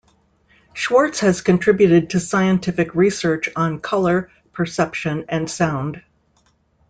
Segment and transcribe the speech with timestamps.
[0.73, 6.01] Schwartz has contributed to scientific research on color perception and sound.